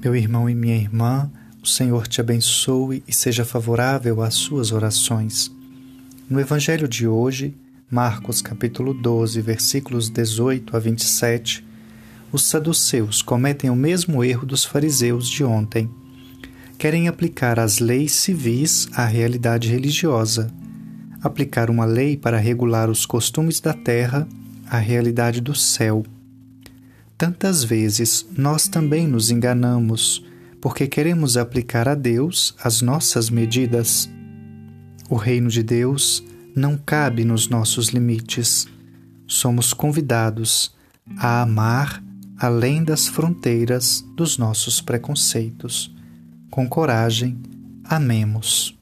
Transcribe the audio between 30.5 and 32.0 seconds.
porque queremos aplicar a